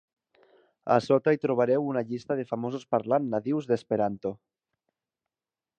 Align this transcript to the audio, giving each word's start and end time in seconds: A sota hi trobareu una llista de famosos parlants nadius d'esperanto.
A 0.95 0.95
sota 1.07 1.33
hi 1.35 1.39
trobareu 1.43 1.85
una 1.89 2.03
llista 2.07 2.39
de 2.41 2.47
famosos 2.53 2.87
parlants 2.95 3.31
nadius 3.35 3.69
d'esperanto. 3.73 4.35